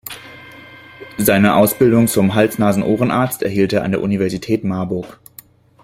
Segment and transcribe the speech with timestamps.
[1.19, 5.19] Seine Ausbildung zum Hals-Nasen-Ohrenarzt erhielt er an der Universität Marburg.